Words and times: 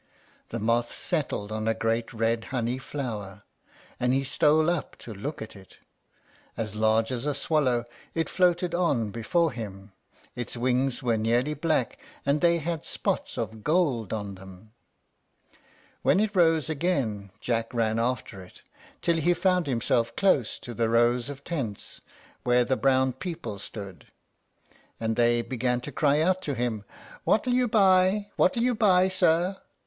The 0.49 0.57
moth 0.59 0.91
settled 0.97 1.51
on 1.51 1.67
a 1.67 1.75
great 1.75 2.11
red 2.11 2.45
honey 2.45 2.79
flower, 2.79 3.43
and 3.99 4.15
he 4.15 4.23
stole 4.23 4.67
up 4.67 4.95
to 4.95 5.13
look 5.13 5.43
at 5.43 5.55
it. 5.55 5.77
As 6.57 6.73
large 6.73 7.11
as 7.11 7.27
a 7.27 7.35
swallow, 7.35 7.85
it 8.15 8.27
floated 8.27 8.73
on 8.73 9.11
before 9.11 9.51
him. 9.51 9.91
Its 10.35 10.57
wings 10.57 11.03
were 11.03 11.19
nearly 11.19 11.53
black, 11.53 12.01
and 12.25 12.41
they 12.41 12.57
had 12.57 12.83
spots 12.83 13.37
of 13.37 13.63
gold 13.63 14.11
on 14.11 14.33
them. 14.33 14.71
When 16.01 16.19
it 16.19 16.35
rose 16.35 16.67
again 16.67 17.29
Jack 17.39 17.71
ran 17.71 17.99
after 17.99 18.41
it, 18.41 18.63
till 19.03 19.17
he 19.17 19.35
found 19.35 19.67
himself 19.67 20.15
close 20.15 20.57
to 20.57 20.73
the 20.73 20.89
rows 20.89 21.29
of 21.29 21.43
tents 21.43 22.01
where 22.43 22.65
the 22.65 22.75
brown 22.75 23.13
people 23.13 23.59
stood; 23.59 24.07
and 24.99 25.15
they 25.15 25.43
began 25.43 25.79
to 25.81 25.91
cry 25.91 26.21
out 26.21 26.41
to 26.41 26.55
him, 26.55 26.85
"What'll 27.23 27.53
you 27.53 27.67
buy? 27.67 28.31
what'll 28.35 28.63
you 28.63 28.73
buy, 28.73 29.07
sir?" 29.07 29.57